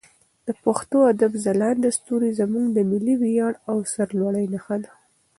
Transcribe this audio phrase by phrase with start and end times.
[0.47, 4.91] د پښتو ادب ځلانده ستوري زموږ د ملي ویاړ او سرلوړي نښه ده.